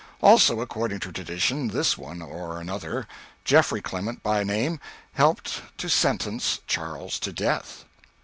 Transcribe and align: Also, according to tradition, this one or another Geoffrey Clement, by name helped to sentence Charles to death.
Also, 0.23 0.61
according 0.61 0.99
to 1.01 1.11
tradition, 1.11 1.67
this 1.67 1.95
one 1.95 2.23
or 2.23 2.59
another 2.59 3.07
Geoffrey 3.45 3.83
Clement, 3.83 4.23
by 4.23 4.43
name 4.43 4.79
helped 5.13 5.61
to 5.77 5.89
sentence 5.89 6.59
Charles 6.65 7.19
to 7.19 7.31
death. 7.31 7.85